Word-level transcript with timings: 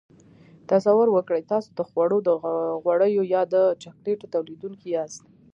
تصور 0.71 1.07
وکړئ 1.11 1.41
تاسو 1.51 1.69
د 1.77 1.79
خوړو 1.89 2.17
د 2.27 2.29
غوړیو 2.83 3.23
یا 3.33 3.41
د 3.53 3.55
چاکلیټو 3.83 4.31
تولیدوونکي 4.33 4.87
یاست. 4.95 5.21